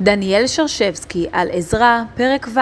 דניאל 0.00 0.46
שרשבסקי 0.46 1.26
על 1.32 1.48
עזרא, 1.52 2.02
פרק 2.16 2.48
ו' 2.54 2.58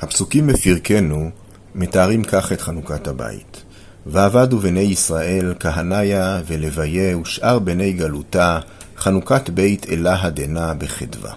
הפסוקים 0.00 0.46
בפרקנו 0.46 1.30
מתארים 1.74 2.24
כך 2.24 2.52
את 2.52 2.60
חנוכת 2.60 3.06
הבית. 3.06 3.62
ועבדו 4.06 4.58
בני 4.58 4.80
ישראל, 4.80 5.54
כהניה 5.60 6.40
ולוויה 6.46 7.18
ושאר 7.18 7.58
בני 7.58 7.92
גלותה, 7.92 8.58
חנוכת 8.96 9.50
בית 9.50 9.86
אלה 9.88 10.22
הדנה 10.22 10.74
בחדווה. 10.74 11.32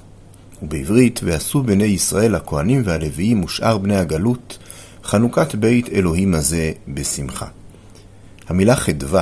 ובעברית, 0.64 1.20
ועשו 1.24 1.64
בני 1.64 1.84
ישראל 1.84 2.36
הכהנים 2.36 2.82
והלוויים 2.86 3.44
ושאר 3.44 3.78
בני 3.78 3.98
הגלות, 3.98 4.58
חנוכת 5.04 5.56
בית 5.56 5.90
אלוהים 5.90 6.34
הזה 6.34 6.72
בשמחה. 6.88 7.48
המילה 8.48 8.76
חדווה, 8.76 9.22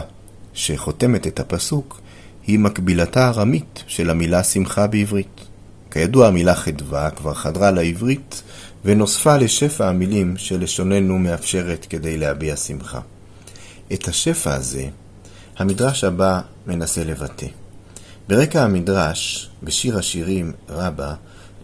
שחותמת 0.53 1.27
את 1.27 1.39
הפסוק, 1.39 2.01
היא 2.47 2.59
מקבילתה 2.59 3.25
הארמית 3.25 3.83
של 3.87 4.09
המילה 4.09 4.43
שמחה 4.43 4.87
בעברית. 4.87 5.41
כידוע, 5.91 6.27
המילה 6.27 6.55
חדווה 6.55 7.09
כבר 7.09 7.33
חדרה 7.33 7.71
לעברית 7.71 8.41
ונוספה 8.85 9.37
לשפע 9.37 9.87
המילים 9.87 10.37
שלשוננו 10.37 11.19
מאפשרת 11.19 11.85
כדי 11.89 12.17
להביע 12.17 12.55
שמחה. 12.55 12.99
את 13.93 14.07
השפע 14.07 14.53
הזה, 14.53 14.85
המדרש 15.57 16.03
הבא 16.03 16.41
מנסה 16.67 17.03
לבטא. 17.03 17.47
ברקע 18.27 18.63
המדרש, 18.63 19.49
בשיר 19.63 19.97
השירים 19.97 20.53
רבה, 20.69 21.13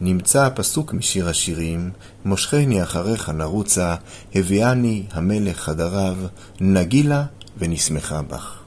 נמצא 0.02 0.45
הפסוק 0.45 0.93
משיר 0.93 1.29
השירים, 1.29 1.91
מושכני 2.25 2.83
אחריך 2.83 3.29
נרוצה, 3.29 3.95
הביאני 4.35 5.03
המלך 5.11 5.59
חדריו, 5.59 6.15
נגילה 6.59 7.25
ונשמחה 7.57 8.21
בך. 8.21 8.59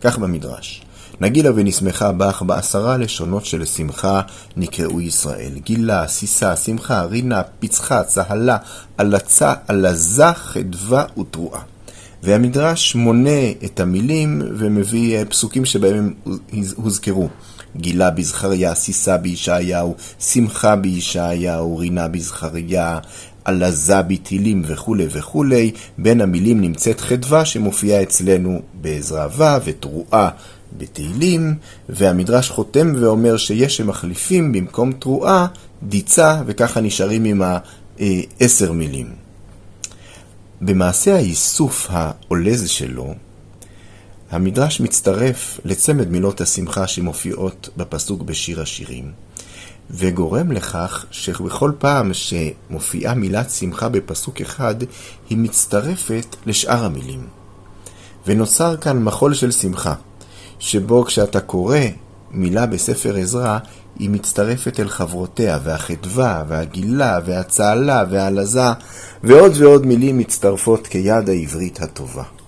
כך 0.00 0.18
במדרש. 0.18 0.82
נגילה 1.20 1.50
ונשמחה 1.54 2.12
בך 2.12 2.42
בעשרה 2.42 2.96
לשונות 2.96 3.44
של 3.44 3.64
שמחה 3.64 4.20
נקראו 4.56 5.00
ישראל. 5.00 5.52
גילה, 5.64 6.06
סיסה, 6.06 6.56
שמחה, 6.56 7.02
רינה, 7.02 7.42
פצחה, 7.60 8.04
צהלה, 8.04 8.56
עלצה, 8.98 9.54
עלזה, 9.68 10.32
חדווה 10.34 11.04
ותרועה. 11.18 11.60
והמדרש 12.22 12.94
מונה 12.94 13.50
את 13.64 13.80
המילים 13.80 14.42
ומביא 14.58 15.18
אה, 15.18 15.24
פסוקים 15.24 15.64
שבהם 15.64 16.12
הם 16.52 16.62
הוזכרו. 16.76 17.28
גילה 17.76 18.10
בזכריה, 18.10 18.74
סיסה 18.74 19.16
בישעיהו, 19.16 19.94
שמחה 20.20 20.76
בישעיהו, 20.76 21.78
רינה 21.78 22.08
בזכריה, 22.08 22.98
עלזה 23.44 24.02
בתהילים 24.02 24.62
וכולי 24.66 25.06
וכולי. 25.10 25.70
בין 25.98 26.20
המילים 26.20 26.60
נמצאת 26.60 27.00
חדווה 27.00 27.44
שמופיעה 27.44 28.02
אצלנו 28.02 28.60
בעזרא 28.74 29.26
ו' 29.36 29.64
ותרועה 29.64 30.28
בתהילים, 30.78 31.54
והמדרש 31.88 32.50
חותם 32.50 32.92
ואומר 33.00 33.36
שיש 33.36 33.76
שמחליפים 33.76 34.52
במקום 34.52 34.92
תרועה 34.92 35.46
דיצה, 35.82 36.42
וככה 36.46 36.80
נשארים 36.80 37.24
עם 37.24 37.42
העשר 37.42 38.72
מילים. 38.72 39.29
במעשה 40.62 41.14
האיסוף 41.16 41.86
העולז 41.90 42.68
שלו, 42.68 43.14
המדרש 44.30 44.80
מצטרף 44.80 45.60
לצמד 45.64 46.08
מילות 46.08 46.40
השמחה 46.40 46.86
שמופיעות 46.86 47.68
בפסוק 47.76 48.22
בשיר 48.22 48.60
השירים, 48.60 49.12
וגורם 49.90 50.52
לכך 50.52 51.06
שבכל 51.10 51.72
פעם 51.78 52.10
שמופיעה 52.14 53.14
מילת 53.14 53.50
שמחה 53.50 53.88
בפסוק 53.88 54.40
אחד, 54.40 54.74
היא 55.30 55.38
מצטרפת 55.38 56.36
לשאר 56.46 56.84
המילים. 56.84 57.26
ונוצר 58.26 58.76
כאן 58.76 59.02
מחול 59.02 59.34
של 59.34 59.50
שמחה, 59.50 59.94
שבו 60.58 61.04
כשאתה 61.04 61.40
קורא 61.40 61.78
מילה 62.30 62.66
בספר 62.66 63.16
עזרא, 63.16 63.58
היא 64.00 64.10
מצטרפת 64.10 64.80
אל 64.80 64.88
חברותיה, 64.88 65.58
והחדווה, 65.64 66.44
והגילה, 66.48 67.18
והצהלה, 67.24 68.04
והעלזה, 68.10 68.72
ועוד 69.22 69.52
ועוד 69.56 69.86
מילים 69.86 70.18
מצטרפות 70.18 70.86
כיד 70.86 71.28
העברית 71.28 71.80
הטובה. 71.80 72.39